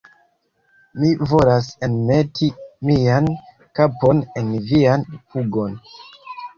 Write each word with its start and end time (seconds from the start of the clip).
Mi 1.01 1.11
volas 1.33 1.67
enmeti 1.89 2.51
mian 2.93 3.31
kapon 3.83 4.27
en 4.45 4.53
vian 4.69 5.09
pugon! 5.17 5.83